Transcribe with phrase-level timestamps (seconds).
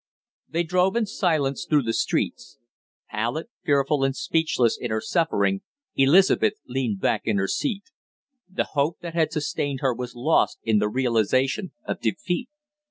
[0.49, 2.57] They drove in silence through the streets.
[3.11, 5.61] Pallid, fearful, and speechless in her suffering,
[5.95, 7.83] Elizabeth leaned back in her seat.
[8.49, 12.49] The hope that had sustained her was lost in the realization of defeat.